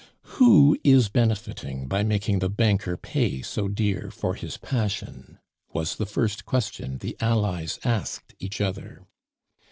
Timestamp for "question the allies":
6.43-7.77